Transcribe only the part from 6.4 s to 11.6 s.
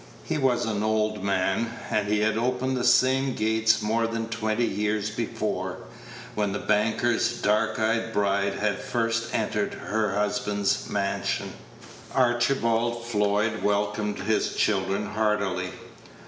the banker's dark eyed bride had first entered her husband's mansion.